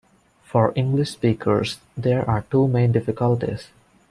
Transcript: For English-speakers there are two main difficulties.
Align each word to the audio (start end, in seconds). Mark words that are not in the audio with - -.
For 0.45 0.73
English-speakers 0.75 1.77
there 1.95 2.27
are 2.27 2.43
two 2.49 2.67
main 2.67 2.91
difficulties. 2.91 3.67